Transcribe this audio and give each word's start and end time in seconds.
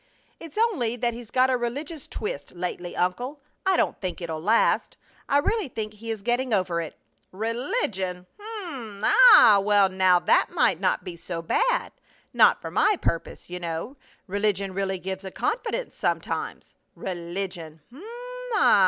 "It's 0.39 0.57
only 0.57 0.95
that 0.95 1.13
he's 1.13 1.29
got 1.29 1.51
a 1.51 1.57
religious 1.57 2.07
twist 2.07 2.53
lately, 2.55 2.95
uncle. 2.95 3.39
I 3.67 3.77
don't 3.77 4.01
think 4.01 4.19
it'll 4.19 4.41
last. 4.41 4.97
I 5.29 5.37
really 5.37 5.67
think 5.67 5.93
he 5.93 6.09
is 6.09 6.23
getting 6.23 6.55
over 6.55 6.81
it!" 6.81 6.97
"Religion! 7.31 8.25
Um! 8.63 9.03
Ah! 9.05 9.59
Well, 9.63 9.89
now 9.89 10.17
that 10.17 10.47
might 10.49 10.79
not 10.79 11.03
be 11.03 11.15
so 11.15 11.43
bad 11.43 11.91
not 12.33 12.59
for 12.59 12.71
my 12.71 12.97
purpose, 12.99 13.47
you 13.47 13.59
know. 13.59 13.95
Religion 14.25 14.73
really 14.73 14.97
gives 14.97 15.23
a 15.23 15.29
confidence 15.29 15.95
sometimes. 15.97 16.73
Religion! 16.95 17.81
Um! 17.93 18.01